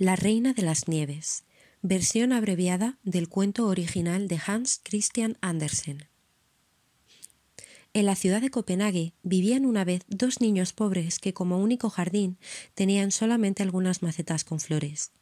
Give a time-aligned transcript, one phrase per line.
[0.00, 1.44] La Reina de las Nieves,
[1.82, 6.08] versión abreviada del cuento original de Hans Christian Andersen.
[7.92, 12.38] En la ciudad de Copenhague vivían una vez dos niños pobres que como único jardín
[12.72, 15.12] tenían solamente algunas macetas con flores.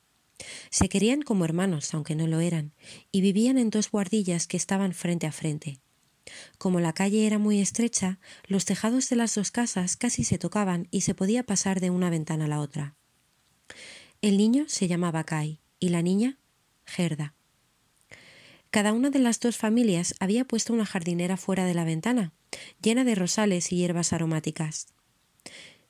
[0.70, 2.72] Se querían como hermanos, aunque no lo eran,
[3.10, 5.80] y vivían en dos guardillas que estaban frente a frente.
[6.56, 10.86] Como la calle era muy estrecha, los tejados de las dos casas casi se tocaban
[10.92, 12.94] y se podía pasar de una ventana a la otra.
[14.20, 16.38] El niño se llamaba Kai y la niña
[16.84, 17.34] Gerda.
[18.72, 22.32] Cada una de las dos familias había puesto una jardinera fuera de la ventana,
[22.82, 24.88] llena de rosales y hierbas aromáticas.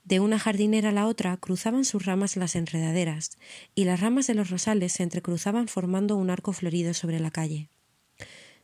[0.04, 3.30] De una jardinera a la otra cruzaban sus ramas las enredaderas,
[3.74, 7.70] y las ramas de los rosales se entrecruzaban formando un arco florido sobre la calle.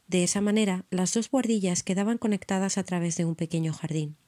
[0.09, 4.19] De esa manera, las dos guardillas quedaban conectadas a través de un pequeño jardín.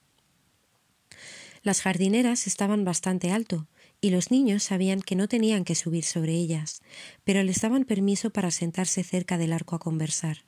[1.62, 3.66] Las jardineras estaban bastante alto,
[4.00, 6.82] y los niños sabían que no tenían que subir sobre ellas,
[7.24, 10.44] pero les daban permiso para sentarse cerca del arco a conversar.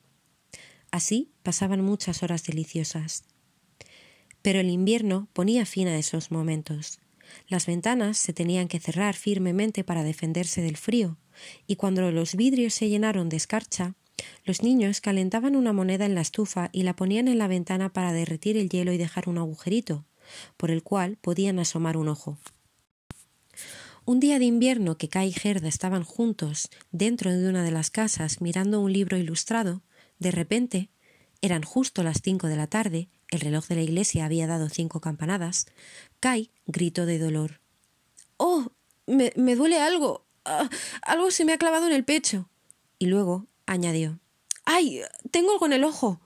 [0.90, 3.24] Así pasaban muchas horas deliciosas.
[4.42, 7.00] Pero el invierno ponía fin a esos momentos.
[7.46, 11.18] Las ventanas se tenían que cerrar firmemente para defenderse del frío,
[11.66, 13.94] y cuando los vidrios se llenaron de escarcha,
[14.44, 18.12] los niños calentaban una moneda en la estufa y la ponían en la ventana para
[18.12, 20.06] derretir el hielo y dejar un agujerito,
[20.56, 22.38] por el cual podían asomar un ojo.
[24.08, 27.90] Un día de invierno que Kai y Gerda estaban juntos dentro de una de las
[27.90, 29.82] casas mirando un libro ilustrado,
[30.18, 30.88] de repente,
[31.42, 35.02] eran justo las cinco de la tarde, el reloj de la iglesia había dado cinco
[35.02, 35.66] campanadas,
[36.20, 37.60] Kai gritó de dolor.
[38.38, 38.72] ¡Oh!
[39.06, 40.24] Me, me duele algo.
[40.46, 40.70] Ah,
[41.02, 42.48] algo se me ha clavado en el pecho.
[42.98, 44.20] Y luego añadió.
[44.64, 45.02] ¡Ay!
[45.30, 46.22] Tengo algo en el ojo.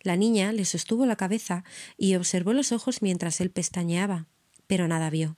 [0.00, 1.64] La niña le sostuvo la cabeza
[1.98, 4.26] y observó los ojos mientras él pestañeaba,
[4.66, 5.36] pero nada vio.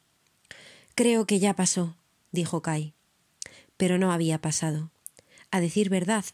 [0.95, 1.97] Creo que ya pasó,
[2.33, 2.93] dijo Kai.
[3.77, 4.91] Pero no había pasado.
[5.51, 6.25] A decir verdad,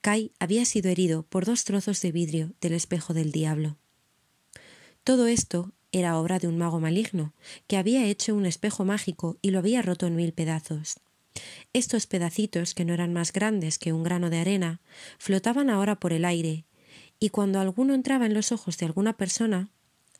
[0.00, 3.76] Kai había sido herido por dos trozos de vidrio del espejo del diablo.
[5.04, 7.34] Todo esto era obra de un mago maligno,
[7.66, 11.00] que había hecho un espejo mágico y lo había roto en mil pedazos.
[11.72, 14.80] Estos pedacitos, que no eran más grandes que un grano de arena,
[15.18, 16.64] flotaban ahora por el aire,
[17.20, 19.68] y cuando alguno entraba en los ojos de alguna persona,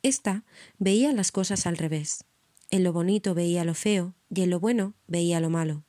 [0.02, 0.44] ésta
[0.78, 2.24] veía las cosas al revés.
[2.70, 5.84] En lo bonito veía lo feo y en lo bueno veía lo malo.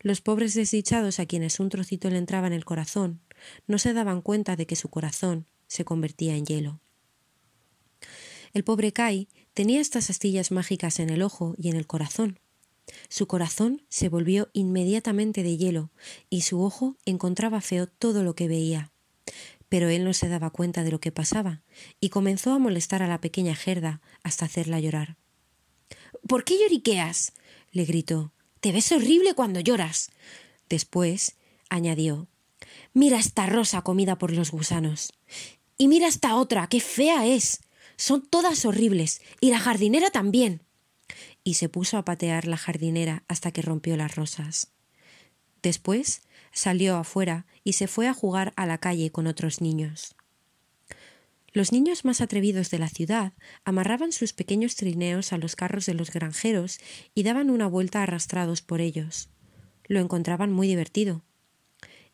[0.00, 3.20] Los pobres desdichados a quienes un trocito le entraba en el corazón
[3.66, 6.80] no se daban cuenta de que su corazón se convertía en hielo.
[8.52, 12.38] El pobre Kai tenía estas astillas mágicas en el ojo y en el corazón.
[13.08, 15.90] Su corazón se volvió inmediatamente de hielo
[16.30, 18.92] y su ojo encontraba feo todo lo que veía.
[19.68, 21.62] Pero él no se daba cuenta de lo que pasaba
[21.98, 25.16] y comenzó a molestar a la pequeña Gerda hasta hacerla llorar.
[26.26, 27.32] ¿Por qué lloriqueas?
[27.70, 28.32] le gritó.
[28.60, 30.10] Te ves horrible cuando lloras.
[30.68, 31.36] Después
[31.68, 32.28] añadió
[32.92, 35.12] Mira esta rosa comida por los gusanos.
[35.76, 37.60] Y mira esta otra, qué fea es.
[37.96, 39.20] Son todas horribles.
[39.40, 40.62] Y la jardinera también.
[41.42, 44.68] Y se puso a patear la jardinera hasta que rompió las rosas.
[45.62, 50.14] Después salió afuera y se fue a jugar a la calle con otros niños.
[51.54, 53.32] Los niños más atrevidos de la ciudad
[53.64, 56.80] amarraban sus pequeños trineos a los carros de los granjeros
[57.14, 59.30] y daban una vuelta arrastrados por ellos.
[59.86, 61.22] Lo encontraban muy divertido.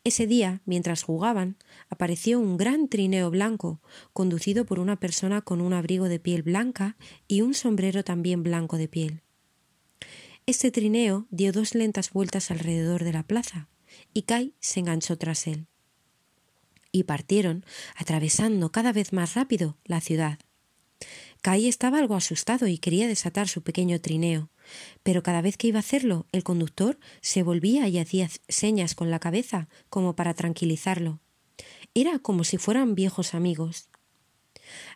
[0.03, 1.57] Ese día, mientras jugaban,
[1.89, 3.81] apareció un gran trineo blanco,
[4.13, 6.95] conducido por una persona con un abrigo de piel blanca
[7.27, 9.23] y un sombrero también blanco de piel.
[10.45, 13.69] Este trineo dio dos lentas vueltas alrededor de la plaza,
[14.13, 15.70] y Kai se enganchó tras él
[16.91, 17.65] y partieron,
[17.95, 20.39] atravesando cada vez más rápido la ciudad.
[21.41, 24.49] Kai estaba algo asustado y quería desatar su pequeño trineo,
[25.01, 29.09] pero cada vez que iba a hacerlo, el conductor se volvía y hacía señas con
[29.09, 31.19] la cabeza como para tranquilizarlo.
[31.93, 33.89] Era como si fueran viejos amigos.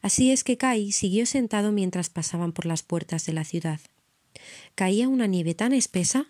[0.02, 3.80] Así es que Kai siguió sentado mientras pasaban por las puertas de la ciudad.
[4.76, 6.28] Caía una nieve tan espesa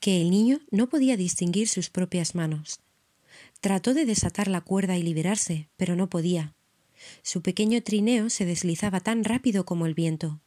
[0.00, 2.80] que el niño no podía distinguir sus propias manos.
[3.64, 6.54] Trató de desatar la cuerda y liberarse, pero no podía.
[7.22, 10.42] Su pequeño trineo se deslizaba tan rápido como el viento.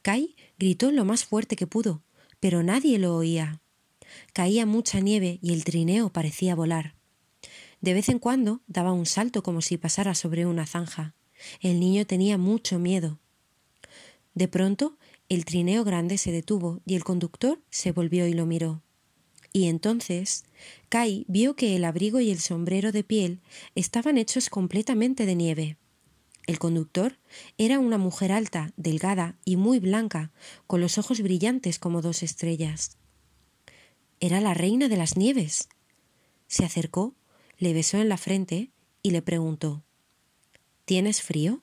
[0.00, 2.02] Kai gritó lo más fuerte que pudo,
[2.40, 3.60] pero nadie lo oía.
[4.32, 6.94] Caía mucha nieve y el trineo parecía volar.
[7.82, 11.14] De vez en cuando daba un salto como si pasara sobre una zanja.
[11.60, 13.20] El niño tenía mucho miedo.
[14.32, 14.96] De pronto,
[15.28, 18.82] el trineo grande se detuvo y el conductor se volvió y lo miró.
[19.52, 20.44] Y entonces
[20.88, 23.40] Kai vio que el abrigo y el sombrero de piel
[23.74, 25.76] estaban hechos completamente de nieve.
[26.46, 27.18] El conductor
[27.58, 30.32] era una mujer alta, delgada y muy blanca,
[30.66, 32.96] con los ojos brillantes como dos estrellas.
[34.20, 35.68] Era la reina de las nieves.
[36.48, 37.14] Se acercó,
[37.58, 38.70] le besó en la frente
[39.02, 39.84] y le preguntó
[40.84, 41.62] ¿Tienes frío?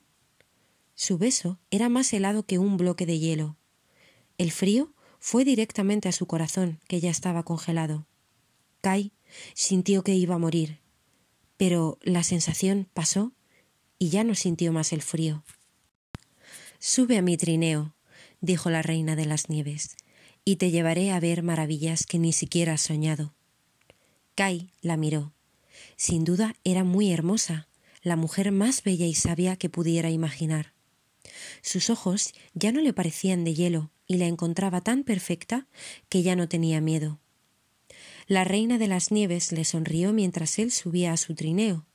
[0.94, 3.56] Su beso era más helado que un bloque de hielo.
[4.38, 8.06] El frío fue directamente a su corazón, que ya estaba congelado.
[8.80, 9.12] Kai
[9.54, 10.80] sintió que iba a morir,
[11.58, 13.32] pero la sensación pasó
[13.98, 15.44] y ya no sintió más el frío.
[16.78, 17.94] Sube a mi trineo,
[18.40, 19.96] dijo la reina de las nieves,
[20.46, 23.34] y te llevaré a ver maravillas que ni siquiera has soñado.
[24.34, 25.34] Kai la miró.
[25.96, 27.68] Sin duda era muy hermosa,
[28.02, 30.72] la mujer más bella y sabia que pudiera imaginar.
[31.60, 35.68] Sus ojos ya no le parecían de hielo y la encontraba tan perfecta
[36.08, 37.20] que ya no tenía miedo.
[38.26, 41.86] La reina de las nieves le sonrió mientras él subía a su trineo,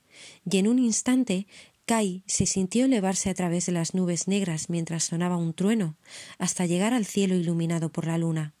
[0.50, 1.46] y en un instante
[1.84, 5.98] Kai se sintió elevarse a través de las nubes negras mientras sonaba un trueno,
[6.38, 8.55] hasta llegar al cielo iluminado por la luna.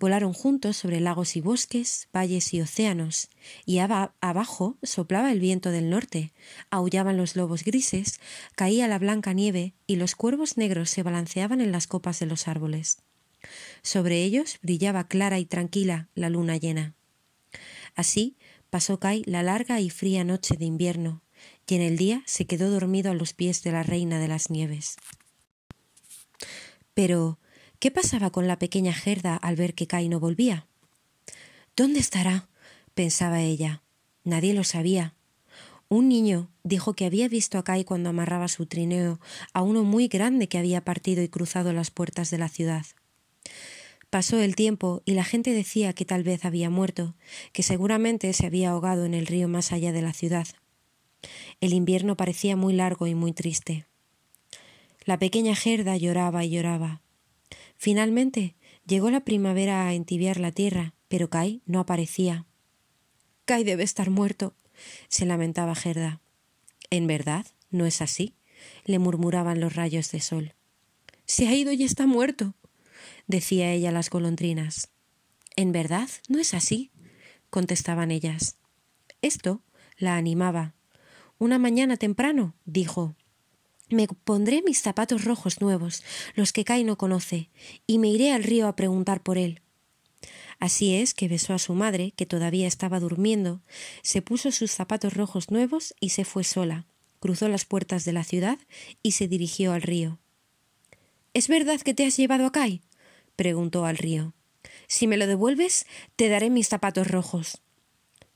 [0.00, 3.30] Volaron juntos sobre lagos y bosques, valles y océanos,
[3.64, 6.32] y abajo soplaba el viento del norte,
[6.70, 8.20] aullaban los lobos grises,
[8.56, 12.48] caía la blanca nieve y los cuervos negros se balanceaban en las copas de los
[12.48, 12.98] árboles.
[13.82, 16.94] Sobre ellos brillaba clara y tranquila la luna llena.
[17.94, 18.36] Así
[18.70, 21.22] pasó Kai la larga y fría noche de invierno,
[21.66, 24.50] y en el día se quedó dormido a los pies de la reina de las
[24.50, 24.96] nieves.
[26.94, 27.38] Pero,
[27.78, 30.66] ¿qué pasaba con la pequeña Gerda al ver que Kai no volvía?
[31.76, 32.48] ¿Dónde estará?
[32.94, 33.82] pensaba ella.
[34.24, 35.14] Nadie lo sabía.
[35.88, 39.20] Un niño dijo que había visto a Kai cuando amarraba su trineo
[39.52, 42.86] a uno muy grande que había partido y cruzado las puertas de la ciudad.
[44.10, 47.16] Pasó el tiempo y la gente decía que tal vez había muerto,
[47.52, 50.46] que seguramente se había ahogado en el río más allá de la ciudad.
[51.60, 53.86] El invierno parecía muy largo y muy triste.
[55.04, 57.02] La pequeña Gerda lloraba y lloraba.
[57.84, 62.46] Finalmente llegó la primavera a entibiar la tierra, pero Kai no aparecía.
[63.44, 64.56] Kai debe estar muerto,
[65.08, 66.22] se lamentaba Gerda.
[66.88, 68.36] En verdad, no es así,
[68.86, 70.54] le murmuraban los rayos de sol.
[71.26, 72.54] Se ha ido y está muerto,
[73.26, 74.88] decía ella a las golondrinas.
[75.54, 76.90] En verdad, no es así,
[77.50, 78.56] contestaban ellas.
[79.20, 79.60] Esto
[79.98, 80.74] la animaba
[81.36, 83.14] una mañana temprano, dijo
[83.90, 86.02] me pondré mis zapatos rojos nuevos,
[86.34, 87.50] los que Kai no conoce,
[87.86, 89.60] y me iré al río a preguntar por él.
[90.58, 93.60] Así es que besó a su madre, que todavía estaba durmiendo,
[94.02, 96.86] se puso sus zapatos rojos nuevos y se fue sola,
[97.20, 98.58] cruzó las puertas de la ciudad
[99.02, 100.18] y se dirigió al río.
[101.34, 102.82] ¿Es verdad que te has llevado a Kai?
[103.36, 104.32] preguntó al río.
[104.86, 105.86] Si me lo devuelves,
[106.16, 107.60] te daré mis zapatos rojos.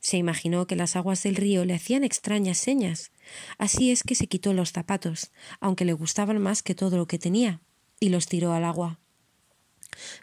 [0.00, 3.10] Se imaginó que las aguas del río le hacían extrañas señas.
[3.58, 5.30] Así es que se quitó los zapatos,
[5.60, 7.60] aunque le gustaban más que todo lo que tenía,
[8.00, 8.98] y los tiró al agua.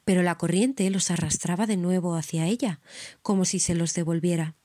[0.05, 2.79] Pero la corriente los arrastraba de nuevo hacia ella,
[3.21, 4.55] como si se los devolviera.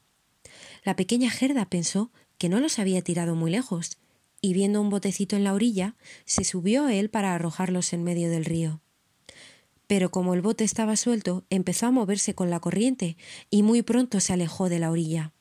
[0.85, 3.99] La pequeña Gerda pensó que no los había tirado muy lejos,
[4.41, 8.31] y viendo un botecito en la orilla, se subió a él para arrojarlos en medio
[8.31, 8.81] del río
[9.91, 13.17] pero como el bote estaba suelto, empezó a moverse con la corriente
[13.51, 15.33] y muy pronto se alejó de la orilla.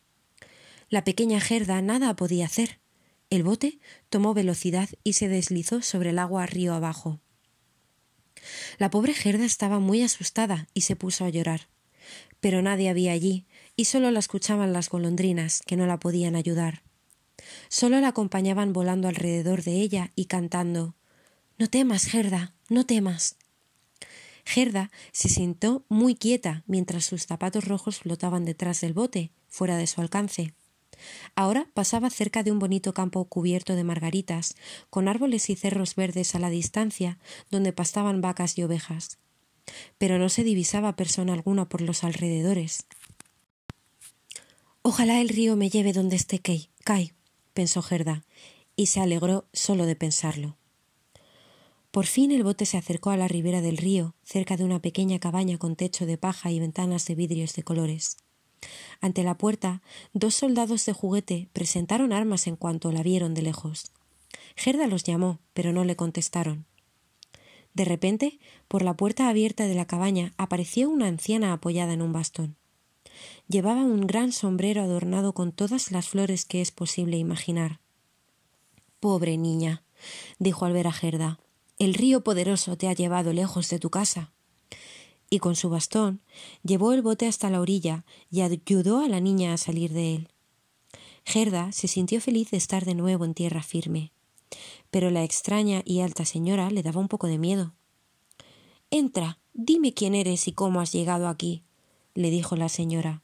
[0.90, 2.80] La pequeña Gerda nada podía hacer.
[3.30, 3.78] El bote
[4.10, 7.20] tomó velocidad y se deslizó sobre el agua río abajo.
[8.80, 11.70] La pobre Gerda estaba muy asustada y se puso a llorar.
[12.40, 13.46] Pero nadie había allí,
[13.76, 16.82] y solo la escuchaban las golondrinas, que no la podían ayudar.
[17.68, 20.96] Solo la acompañaban volando alrededor de ella y cantando
[21.60, 23.36] No temas, Gerda, no temas.
[24.46, 29.88] Gerda se sentó muy quieta mientras sus zapatos rojos flotaban detrás del bote, fuera de
[29.88, 30.54] su alcance.
[31.36, 34.56] Ahora pasaba cerca de un bonito campo cubierto de margaritas,
[34.90, 37.18] con árboles y cerros verdes a la distancia,
[37.50, 39.18] donde pastaban vacas y ovejas.
[39.98, 42.86] Pero no se divisaba persona alguna por los alrededores.
[44.82, 47.14] Ojalá el río me lleve donde esté Kai,
[47.54, 48.24] pensó Gerda,
[48.76, 50.58] y se alegró solo de pensarlo.
[51.92, 55.20] Por fin el bote se acercó a la ribera del río, cerca de una pequeña
[55.20, 58.18] cabaña con techo de paja y ventanas de vidrios de colores.
[59.02, 59.82] Ante la puerta,
[60.14, 63.92] dos soldados de juguete presentaron armas en cuanto la vieron de lejos.
[64.56, 66.66] Gerda los llamó, pero no le contestaron.
[67.74, 72.14] De repente, por la puerta abierta de la cabaña apareció una anciana apoyada en un
[72.14, 72.56] bastón.
[73.48, 77.80] Llevaba un gran sombrero adornado con todas las flores que es posible imaginar.
[79.00, 79.84] Pobre niña,
[80.40, 81.40] dijo al ver a Gerda.
[81.80, 84.34] El río poderoso te ha llevado lejos de tu casa.
[85.30, 86.20] Y con su bastón
[86.62, 90.28] llevó el bote hasta la orilla y ayudó a la niña a salir de él.
[91.24, 94.12] Gerda se sintió feliz de estar de nuevo en tierra firme,
[94.92, 97.74] pero la extraña y alta señora le daba un poco de miedo.
[98.92, 101.64] Entra, dime quién eres y cómo has llegado aquí,
[102.14, 103.22] le dijo la señora.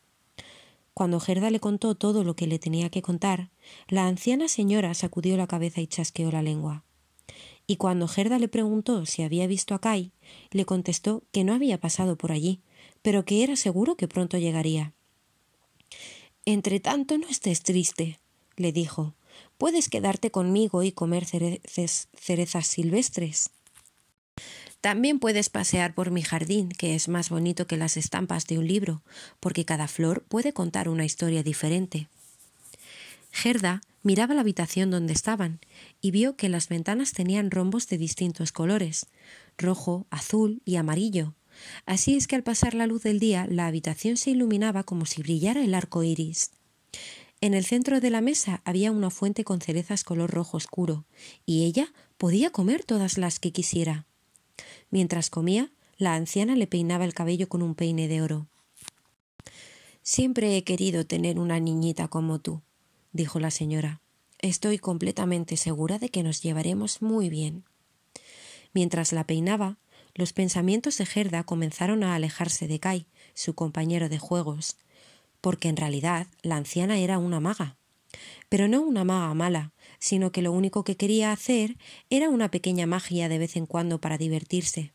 [0.93, 3.49] Cuando Gerda le contó todo lo que le tenía que contar,
[3.89, 6.84] la anciana señora sacudió la cabeza y chasqueó la lengua.
[7.67, 10.11] Y cuando Gerda le preguntó si había visto a Kai,
[10.51, 12.61] le contestó que no había pasado por allí,
[13.01, 14.93] pero que era seguro que pronto llegaría.
[16.45, 18.19] Entre tanto, no estés triste,
[18.55, 19.15] le dijo.
[19.57, 23.49] Puedes quedarte conmigo y comer cerezas silvestres.
[24.81, 28.67] También puedes pasear por mi jardín, que es más bonito que las estampas de un
[28.67, 29.01] libro,
[29.39, 32.07] porque cada flor puede contar una historia diferente.
[33.31, 35.59] Gerda miraba la habitación donde estaban
[35.99, 39.07] y vio que las ventanas tenían rombos de distintos colores
[39.57, 41.33] rojo, azul y amarillo.
[41.85, 45.21] Así es que al pasar la luz del día la habitación se iluminaba como si
[45.21, 46.51] brillara el arco iris.
[47.41, 51.05] En el centro de la mesa había una fuente con cerezas color rojo oscuro,
[51.45, 54.05] y ella podía comer todas las que quisiera.
[54.89, 58.47] Mientras comía, la anciana le peinaba el cabello con un peine de oro.
[60.01, 62.61] Siempre he querido tener una niñita como tú,
[63.15, 64.01] dijo la señora.
[64.39, 67.63] Estoy completamente segura de que nos llevaremos muy bien.
[68.73, 69.77] Mientras la peinaba,
[70.13, 74.75] los pensamientos de Gerda comenzaron a alejarse de Kai, su compañero de juegos,
[75.39, 77.77] porque en realidad la anciana era una maga.
[78.49, 81.77] Pero no una maga mala, sino que lo único que quería hacer
[82.09, 84.93] era una pequeña magia de vez en cuando para divertirse.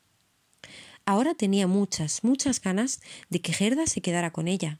[1.06, 3.00] Ahora tenía muchas, muchas ganas
[3.30, 4.78] de que Gerda se quedara con ella.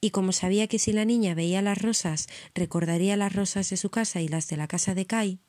[0.00, 3.90] Y como sabía que si la niña veía las rosas recordaría las rosas de su
[3.90, 5.40] casa y las de la casa de Kai,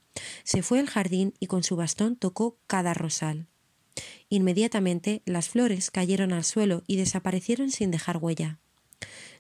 [0.44, 3.48] se fue al jardín y con su bastón tocó cada rosal.
[4.30, 8.60] Inmediatamente las flores cayeron al suelo y desaparecieron sin dejar huella.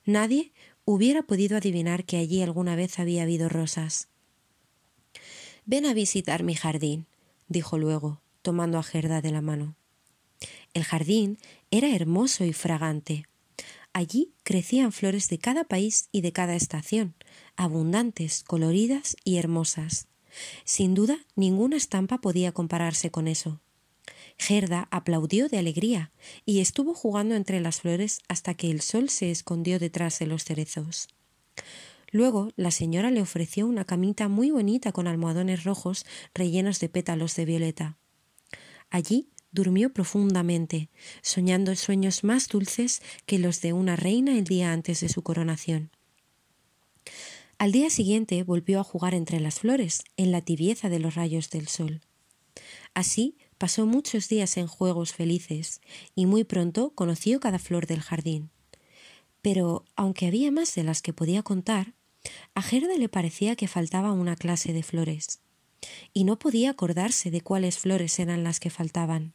[0.05, 0.51] Nadie
[0.85, 4.09] hubiera podido adivinar que allí alguna vez había habido rosas.
[5.65, 7.05] Ven a visitar mi jardín,
[7.47, 9.75] dijo luego, tomando a Gerda de la mano.
[10.73, 11.37] El jardín
[11.69, 13.25] era hermoso y fragante.
[13.93, 17.15] Allí crecían flores de cada país y de cada estación,
[17.55, 20.07] abundantes, coloridas y hermosas.
[20.63, 23.59] Sin duda, ninguna estampa podía compararse con eso.
[24.37, 26.11] Gerda aplaudió de alegría
[26.45, 30.45] y estuvo jugando entre las flores hasta que el sol se escondió detrás de los
[30.45, 31.09] cerezos.
[32.11, 37.35] Luego la señora le ofreció una camita muy bonita con almohadones rojos rellenos de pétalos
[37.35, 37.97] de violeta.
[38.89, 40.89] Allí durmió profundamente,
[41.21, 45.91] soñando sueños más dulces que los de una reina el día antes de su coronación.
[47.57, 51.49] Al día siguiente volvió a jugar entre las flores, en la tibieza de los rayos
[51.49, 52.01] del sol.
[52.93, 55.81] Así pasó muchos días en juegos felices,
[56.15, 58.49] y muy pronto conoció cada flor del jardín.
[59.41, 61.93] Pero, aunque había más de las que podía contar,
[62.55, 65.39] a Gerda le parecía que faltaba una clase de flores,
[66.13, 69.33] y no podía acordarse de cuáles flores eran las que faltaban.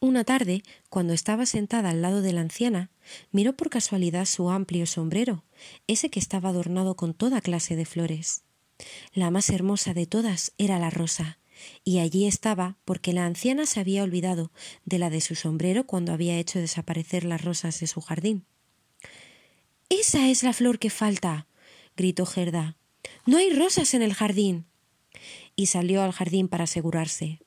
[0.00, 2.90] Una tarde, cuando estaba sentada al lado de la anciana,
[3.32, 5.44] miró por casualidad su amplio sombrero,
[5.88, 8.42] ese que estaba adornado con toda clase de flores.
[9.12, 11.38] La más hermosa de todas era la rosa,
[11.84, 14.52] y allí estaba porque la anciana se había olvidado
[14.84, 18.46] de la de su sombrero cuando había hecho desaparecer las rosas de su jardín.
[19.88, 21.48] Esa es la flor que falta.
[21.96, 22.76] gritó Gerda.
[23.26, 24.66] No hay rosas en el jardín.
[25.56, 27.40] Y salió al jardín para asegurarse.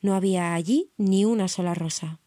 [0.00, 2.20] No había allí ni una sola rosa.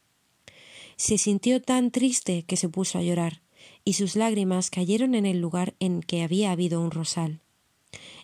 [0.98, 3.42] Se sintió tan triste que se puso a llorar,
[3.84, 7.42] y sus lágrimas cayeron en el lugar en que había habido un rosal.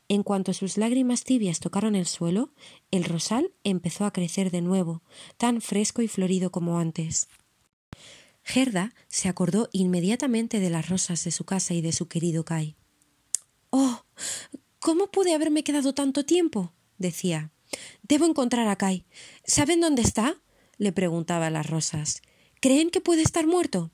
[0.10, 2.52] En cuanto sus lágrimas tibias tocaron el suelo,
[2.92, 5.02] el rosal empezó a crecer de nuevo,
[5.38, 7.28] tan fresco y florido como antes.
[8.44, 12.78] Gerda se acordó inmediatamente de las rosas de su casa y de su querido Kai.
[13.70, 14.04] Oh.
[14.80, 16.74] ¿Cómo pude haberme quedado tanto tiempo?
[16.98, 17.52] decía.
[18.04, 19.06] Debo encontrar a Kai.
[19.44, 20.38] ¿Saben dónde está?
[20.78, 22.22] le preguntaba a las rosas.
[22.62, 23.92] ¿Creen que puede estar muerto?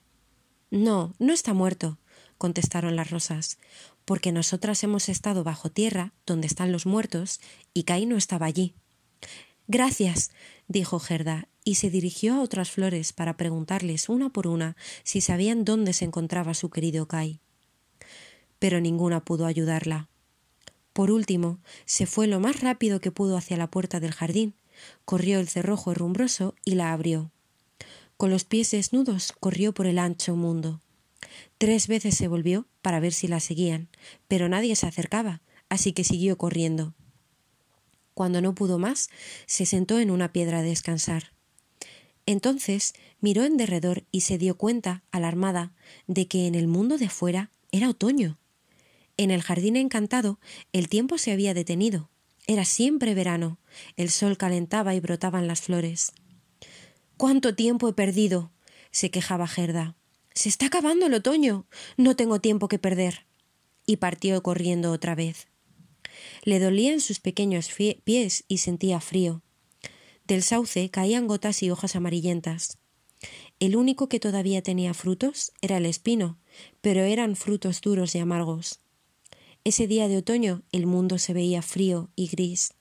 [0.69, 1.99] No, no está muerto,
[2.37, 3.57] contestaron las rosas,
[4.05, 7.39] porque nosotras hemos estado bajo tierra, donde están los muertos,
[7.73, 8.75] y Kai no estaba allí.
[9.67, 10.31] Gracias,
[10.67, 15.63] dijo Gerda, y se dirigió a otras flores para preguntarles una por una si sabían
[15.63, 17.39] dónde se encontraba su querido Kai.
[18.59, 20.09] Pero ninguna pudo ayudarla.
[20.93, 24.53] Por último, se fue lo más rápido que pudo hacia la puerta del jardín,
[25.05, 27.31] corrió el cerrojo herrumbroso y la abrió.
[28.17, 30.81] Con los pies desnudos corrió por el ancho mundo.
[31.57, 33.89] Tres veces se volvió para ver si la seguían,
[34.27, 36.93] pero nadie se acercaba, así que siguió corriendo.
[38.13, 39.09] Cuando no pudo más,
[39.47, 41.33] se sentó en una piedra a descansar.
[42.25, 45.73] Entonces miró en derredor y se dio cuenta, alarmada,
[46.07, 48.37] de que en el mundo de fuera era otoño.
[49.17, 50.39] En el jardín encantado
[50.71, 52.09] el tiempo se había detenido.
[52.47, 53.59] Era siempre verano.
[53.95, 56.11] El sol calentaba y brotaban las flores.
[57.17, 58.51] ¿Cuánto tiempo he perdido?
[58.91, 59.95] se quejaba Gerda.
[60.33, 61.67] Se está acabando el otoño.
[61.97, 63.25] No tengo tiempo que perder.
[63.85, 65.47] Y partió corriendo otra vez.
[66.43, 67.69] Le dolían sus pequeños
[68.03, 69.41] pies y sentía frío.
[70.25, 72.77] Del sauce caían gotas y hojas amarillentas.
[73.59, 76.39] El único que todavía tenía frutos era el espino,
[76.81, 78.82] pero eran frutos duros y amargos.
[79.65, 82.73] Ese día de otoño el mundo se veía frío y gris.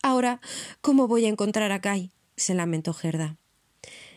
[0.00, 0.40] Ahora,
[0.80, 2.12] ¿cómo voy a encontrar a Kai?
[2.36, 3.36] se lamentó Gerda.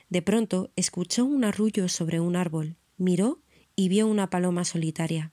[0.10, 3.40] De pronto escuchó un arrullo sobre un árbol, miró
[3.76, 5.32] y vio una paloma solitaria.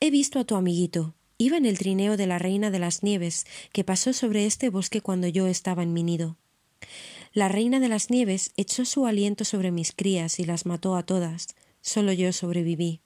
[0.00, 1.14] He visto a tu amiguito.
[1.38, 5.00] Iba en el trineo de la reina de las nieves, que pasó sobre este bosque
[5.00, 6.36] cuando yo estaba en mi nido.
[7.32, 11.04] La reina de las nieves echó su aliento sobre mis crías y las mató a
[11.04, 11.54] todas.
[11.80, 13.00] Solo yo sobreviví.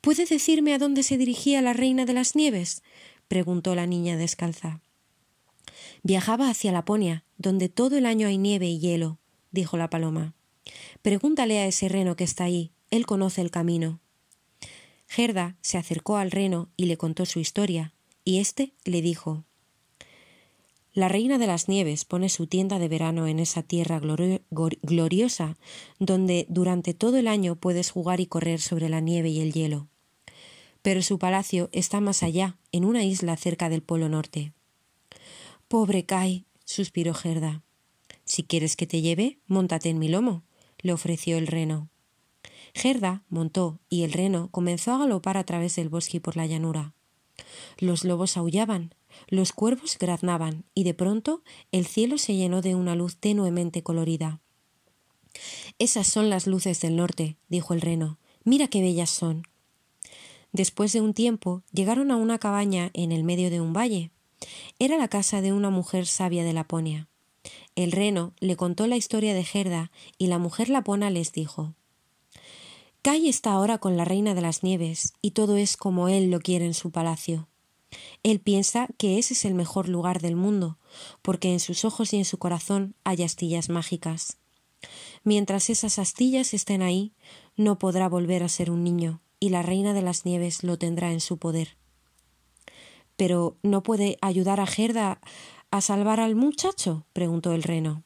[0.00, 2.82] ¿Puede decirme a dónde se dirigía la reina de las nieves?
[3.28, 4.80] preguntó la niña descalza.
[6.02, 9.18] Viajaba hacia Laponia, donde todo el año hay nieve y hielo,
[9.50, 10.34] dijo la paloma.
[11.02, 14.00] Pregúntale a ese reno que está ahí, él conoce el camino.
[15.08, 19.44] Gerda se acercó al reno y le contó su historia, y éste le dijo
[20.96, 25.58] La reina de las nieves pone su tienda de verano en esa tierra gloriosa,
[25.98, 29.88] donde durante todo el año puedes jugar y correr sobre la nieve y el hielo.
[30.80, 34.54] Pero su palacio está más allá, en una isla cerca del Polo Norte.
[35.68, 37.62] Pobre Kai, suspiró Gerda.
[38.24, 40.44] Si quieres que te lleve, móntate en mi lomo,
[40.78, 41.90] le ofreció el reno.
[42.72, 46.46] Gerda montó y el reno comenzó a galopar a través del bosque y por la
[46.46, 46.94] llanura.
[47.78, 48.94] Los lobos aullaban,
[49.28, 51.42] los cuervos graznaban y de pronto
[51.72, 54.40] el cielo se llenó de una luz tenuemente colorida.
[55.78, 58.18] Esas son las luces del norte, dijo el reno.
[58.44, 59.42] Mira qué bellas son.
[60.52, 64.10] Después de un tiempo llegaron a una cabaña en el medio de un valle.
[64.78, 67.08] Era la casa de una mujer sabia de Laponia.
[67.74, 71.74] El reno le contó la historia de Gerda y la mujer lapona les dijo
[73.02, 76.40] Kai está ahora con la reina de las nieves y todo es como él lo
[76.40, 77.48] quiere en su palacio.
[78.22, 80.78] Él piensa que ese es el mejor lugar del mundo,
[81.22, 84.38] porque en sus ojos y en su corazón hay astillas mágicas.
[85.24, 87.12] Mientras esas astillas estén ahí,
[87.56, 91.12] no podrá volver a ser un niño, y la reina de las nieves lo tendrá
[91.12, 91.76] en su poder.
[93.16, 95.20] Pero ¿no puede ayudar a Gerda
[95.70, 97.06] a salvar al muchacho?
[97.12, 98.04] preguntó el reno.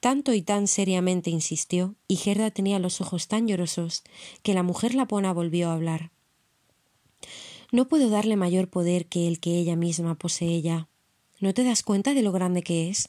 [0.00, 4.02] Tanto y tan seriamente insistió, y Gerda tenía los ojos tan llorosos,
[4.42, 6.11] que la mujer lapona volvió a hablar.
[7.72, 10.88] No puedo darle mayor poder que el que ella misma posee ya.
[11.40, 13.08] ¿No te das cuenta de lo grande que es?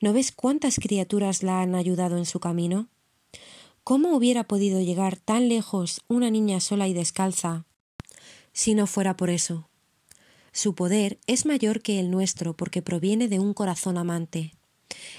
[0.00, 2.88] ¿No ves cuántas criaturas la han ayudado en su camino?
[3.84, 7.66] ¿Cómo hubiera podido llegar tan lejos una niña sola y descalza
[8.54, 9.68] si no fuera por eso?
[10.52, 14.54] Su poder es mayor que el nuestro porque proviene de un corazón amante.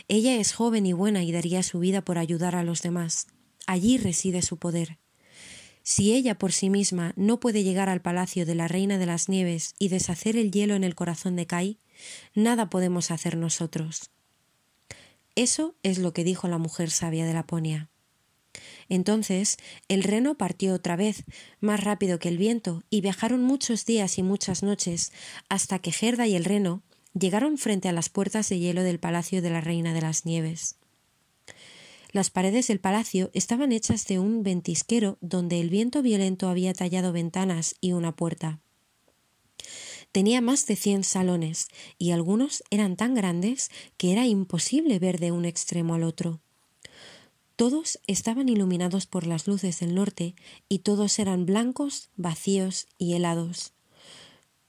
[0.08, 3.28] Ella es joven y buena y daría su vida por ayudar a los demás.
[3.68, 4.98] Allí reside su poder.
[5.92, 9.28] Si ella por sí misma no puede llegar al palacio de la Reina de las
[9.28, 11.80] Nieves y deshacer el hielo en el corazón de Kai,
[12.36, 14.12] nada podemos hacer nosotros.
[15.34, 17.90] Eso es lo que dijo la mujer sabia de Laponia.
[18.88, 21.24] Entonces el reno partió otra vez,
[21.60, 25.12] más rápido que el viento, y viajaron muchos días y muchas noches,
[25.50, 26.84] hasta que Gerda y el reno
[27.20, 30.76] llegaron frente a las puertas de hielo del palacio de la Reina de las Nieves.
[32.12, 37.14] Las paredes del palacio estaban hechas de un ventisquero donde el viento violento había tallado
[37.14, 38.60] ventanas y una puerta.
[40.12, 41.68] Tenía más de cien salones,
[42.00, 46.42] y algunos eran tan grandes que era imposible ver de un extremo al otro.
[47.56, 50.34] Todos estaban iluminados por las luces del norte
[50.68, 53.74] y todos eran blancos, vacíos y helados.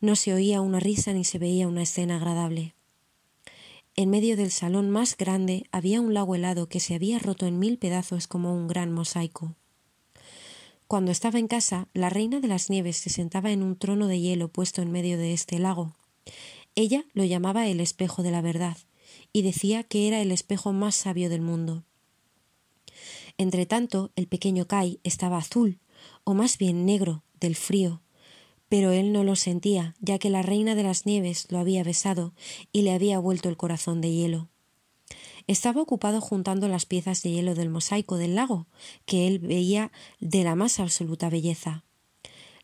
[0.00, 2.74] No se oía una risa ni se veía una escena agradable.
[3.96, 7.58] En medio del salón más grande había un lago helado que se había roto en
[7.58, 9.56] mil pedazos como un gran mosaico.
[10.86, 14.20] Cuando estaba en casa, la reina de las nieves se sentaba en un trono de
[14.20, 15.96] hielo puesto en medio de este lago.
[16.74, 18.76] Ella lo llamaba el espejo de la verdad,
[19.32, 21.84] y decía que era el espejo más sabio del mundo.
[23.38, 25.78] Entretanto, el pequeño Kai estaba azul,
[26.24, 28.02] o más bien negro, del frío,
[28.70, 32.32] pero él no lo sentía, ya que la reina de las nieves lo había besado
[32.72, 34.48] y le había vuelto el corazón de hielo.
[35.48, 38.68] Estaba ocupado juntando las piezas de hielo del mosaico del lago,
[39.06, 41.84] que él veía de la más absoluta belleza.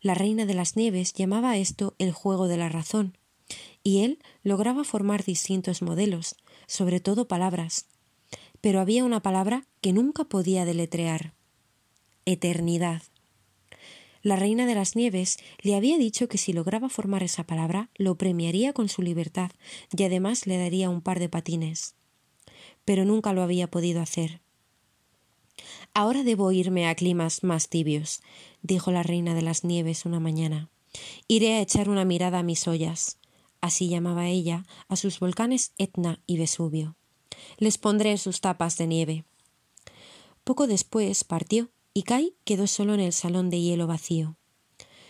[0.00, 3.18] La reina de las nieves llamaba a esto el juego de la razón,
[3.82, 6.36] y él lograba formar distintos modelos,
[6.68, 7.86] sobre todo palabras,
[8.60, 11.34] pero había una palabra que nunca podía deletrear.
[12.26, 13.02] Eternidad.
[14.26, 18.16] La reina de las nieves le había dicho que si lograba formar esa palabra, lo
[18.18, 19.52] premiaría con su libertad
[19.96, 21.94] y además le daría un par de patines.
[22.84, 24.40] Pero nunca lo había podido hacer.
[25.94, 28.20] Ahora debo irme a climas más tibios,
[28.62, 30.70] dijo la reina de las nieves una mañana.
[31.28, 33.18] Iré a echar una mirada a mis ollas.
[33.60, 36.96] Así llamaba ella a sus volcanes Etna y Vesubio.
[37.58, 39.24] Les pondré sus tapas de nieve.
[40.42, 44.36] Poco después partió y Kai quedó solo en el salón de hielo vacío.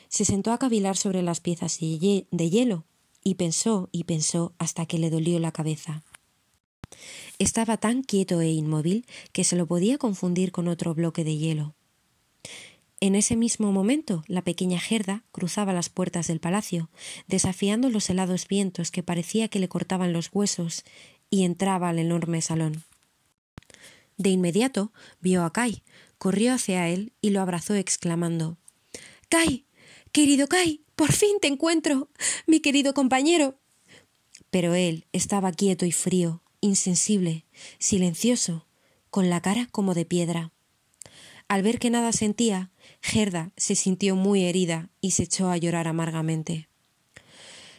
[0.06, 2.84] Se sentó a cavilar sobre las piezas de hielo
[3.24, 6.04] y pensó y pensó hasta que le dolió la cabeza.
[7.40, 11.74] Estaba tan quieto e inmóvil que se lo podía confundir con otro bloque de hielo.
[13.00, 16.88] En ese mismo momento, la pequeña Gerda cruzaba las puertas del palacio,
[17.26, 20.84] desafiando los helados vientos que parecía que le cortaban los huesos,
[21.30, 22.84] y entraba al enorme salón.
[24.18, 25.82] De inmediato vio a Kai,
[26.18, 28.58] corrió hacia él y lo abrazó exclamando
[29.28, 29.66] Kai.
[30.12, 30.82] Querido Kai.
[30.94, 32.08] Por fin te encuentro.
[32.46, 33.58] mi querido compañero.
[34.50, 37.44] Pero él estaba quieto y frío, insensible,
[37.78, 38.66] silencioso,
[39.10, 40.52] con la cara como de piedra.
[41.48, 42.70] Al ver que nada sentía,
[43.02, 46.68] Gerda se sintió muy herida y se echó a llorar amargamente.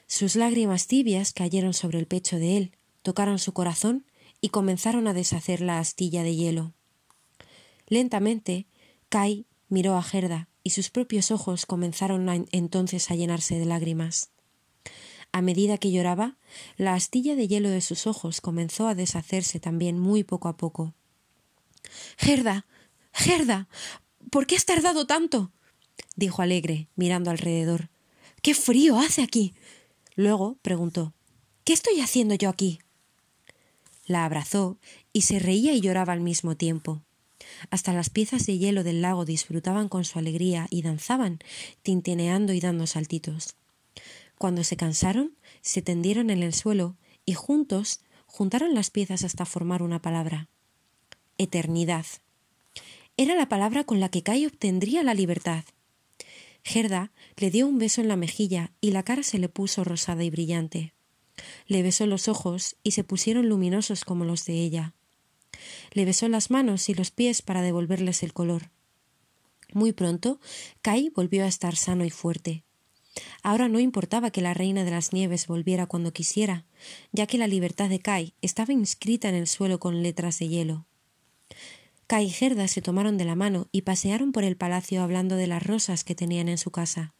[0.06, 2.72] Sus lágrimas tibias cayeron sobre el pecho de él,
[3.02, 4.06] tocaron su corazón
[4.40, 6.74] y comenzaron a deshacer la astilla de hielo.
[7.88, 8.68] Lentamente,
[9.10, 14.30] Kai miró a Gerda y sus propios ojos comenzaron entonces a llenarse de lágrimas.
[15.32, 16.38] A medida que lloraba,
[16.78, 20.94] la astilla de hielo de sus ojos comenzó a deshacerse también muy poco a poco.
[22.18, 22.66] Gerda.
[23.14, 23.68] Gerda.
[24.32, 25.52] ¿Por qué has tardado tanto?
[26.16, 27.90] dijo alegre, mirando alrededor.
[28.42, 29.54] ¡Qué frío hace aquí!
[30.16, 31.14] Luego preguntó
[31.64, 32.80] ¿Qué estoy haciendo yo aquí?
[34.06, 34.78] La abrazó
[35.14, 37.04] y se reía y lloraba al mismo tiempo.
[37.70, 41.40] Hasta las piezas de hielo del lago disfrutaban con su alegría y danzaban,
[41.82, 43.56] tintineando y dando saltitos.
[44.38, 49.82] Cuando se cansaron, se tendieron en el suelo y juntos juntaron las piezas hasta formar
[49.82, 50.50] una palabra.
[51.38, 52.06] Eternidad.
[53.18, 55.64] Era la palabra con la que Kai obtendría la libertad.
[56.64, 60.24] Gerda le dio un beso en la mejilla y la cara se le puso rosada
[60.24, 60.94] y brillante.
[61.66, 64.94] Le besó los ojos y se pusieron luminosos como los de ella.
[65.92, 68.70] Le besó las manos y los pies para devolverles el color.
[69.74, 70.40] Muy pronto,
[70.82, 72.64] Kai volvió a estar sano y fuerte.
[73.44, 76.66] Ahora no importaba que la reina de las nieves volviera cuando quisiera,
[77.12, 80.86] ya que la libertad de Kai estaba inscrita en el suelo con letras de hielo.
[82.08, 85.48] Kai y Gerda se tomaron de la mano y pasearon por el palacio hablando de
[85.48, 87.14] las rosas que tenían en su casa.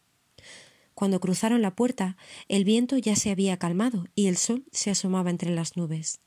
[0.94, 5.30] Cuando cruzaron la puerta, el viento ya se había calmado y el sol se asomaba
[5.30, 6.22] entre las nubes.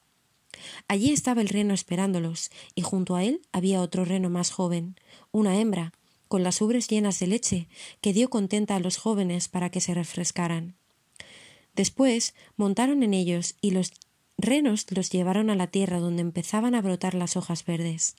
[0.88, 4.96] Allí estaba el reno esperándolos, y junto a él había otro reno más joven,
[5.32, 5.92] una hembra,
[6.28, 7.68] con las ubres llenas de leche,
[8.00, 10.76] que dio contenta a los jóvenes para que se refrescaran.
[11.74, 13.92] Después montaron en ellos y los
[14.38, 18.16] renos los llevaron a la tierra donde empezaban a brotar las hojas verdes.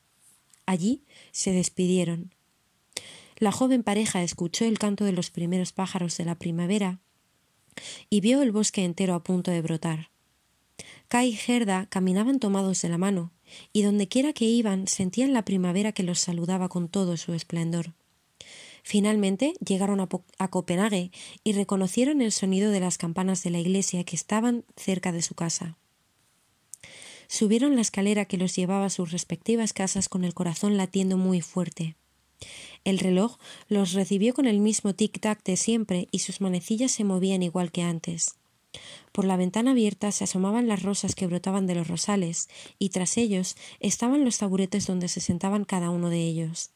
[0.66, 2.34] Allí se despidieron.
[3.38, 7.00] La joven pareja escuchó el canto de los primeros pájaros de la primavera
[8.10, 10.11] y vio el bosque entero a punto de brotar.
[11.12, 13.34] Kai y Gerda caminaban tomados de la mano,
[13.74, 17.92] y dondequiera que iban sentían la primavera que los saludaba con todo su esplendor.
[18.82, 21.12] Finalmente llegaron a, Copenhague
[21.44, 25.36] y reconocieron el sonido de las campanas de la iglesia que estaban cerca de su
[25.36, 25.76] casa.
[27.28, 31.42] Subieron la escalera que los llevaba a sus respectivas casas con el corazón latiendo muy
[31.42, 31.98] fuerte.
[32.86, 37.44] El reloj los recibió con el mismo tic-tac de siempre y sus manecillas se movían
[37.44, 38.36] igual que antes.
[39.12, 43.18] Por la ventana abierta se asomaban las rosas que brotaban de los rosales, y tras
[43.18, 46.72] ellos estaban los taburetes donde se sentaban cada uno de ellos.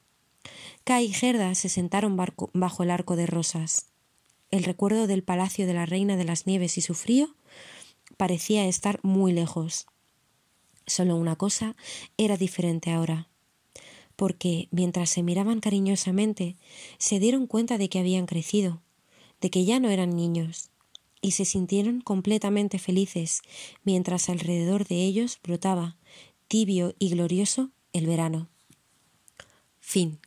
[0.84, 3.88] Kai y Gerda se sentaron bajo el arco de rosas.
[4.52, 7.36] El recuerdo del palacio de la reina de las nieves y su frío
[8.18, 9.88] parecía estar muy lejos.
[10.86, 11.76] Solo una cosa
[12.18, 13.28] era diferente ahora,
[14.16, 16.56] porque mientras se miraban cariñosamente,
[17.00, 18.82] se dieron cuenta de que habían crecido,
[19.42, 20.70] de que ya no eran niños,
[21.26, 23.42] y se sintieron completamente felices,
[23.84, 25.98] mientras alrededor de ellos brotaba,
[26.48, 28.48] tibio y glorioso, el verano.
[29.80, 30.20] Fin.